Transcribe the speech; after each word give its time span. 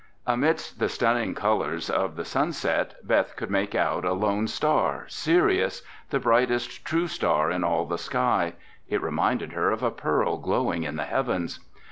Amidst 0.25 0.79
the 0.79 0.89
stunning 0.89 1.35
colors 1.35 1.87
of 1.87 2.15
the 2.15 2.25
sunset, 2.25 2.95
Beth 3.03 3.35
could 3.35 3.51
make 3.51 3.75
out 3.75 4.03
a 4.03 4.13
lone 4.13 4.47
star—Sirius—the 4.47 6.19
brightest 6.19 6.83
true 6.83 7.05
star 7.07 7.51
in 7.51 7.63
all 7.63 7.85
the 7.85 7.99
sky. 7.99 8.53
It 8.89 8.99
reminded 9.03 9.53
her 9.53 9.69
of 9.69 9.83
a 9.83 9.91
pearl 9.91 10.37
glowing 10.39 10.81
in 10.81 10.95
the 10.95 11.05
heavens. 11.05 11.59